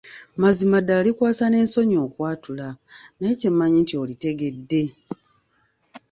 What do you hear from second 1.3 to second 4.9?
n'ensonyi okwatula naye kyemmanyi nti olitegedde.